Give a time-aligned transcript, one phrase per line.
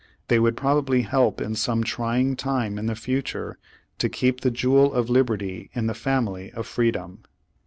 [0.29, 3.59] Ihey would probably help in some trying time in the future
[3.99, 7.21] to keep the jewel of Liberty in the family of Freedom."